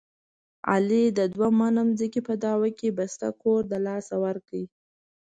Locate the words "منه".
1.59-1.81